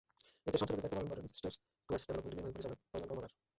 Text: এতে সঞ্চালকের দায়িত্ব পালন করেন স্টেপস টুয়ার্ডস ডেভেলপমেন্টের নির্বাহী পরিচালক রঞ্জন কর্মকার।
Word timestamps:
এতে 0.47 0.57
সঞ্চালকের 0.59 0.79
দায়িত্ব 0.83 0.95
পালন 0.97 1.09
করেন 1.11 1.25
স্টেপস 1.37 1.55
টুয়ার্ডস 1.85 2.03
ডেভেলপমেন্টের 2.07 2.35
নির্বাহী 2.37 2.53
পরিচালক 2.55 3.07
রঞ্জন 3.07 3.11
কর্মকার। 3.11 3.31